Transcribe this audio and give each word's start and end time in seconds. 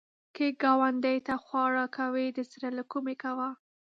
که 0.35 0.45
ګاونډي 0.63 1.17
ته 1.27 1.33
خواړه 1.43 1.85
کوې، 1.97 2.27
د 2.31 2.39
زړه 2.51 2.69
له 2.77 2.83
کومي 2.91 3.15
کوه 3.23 3.49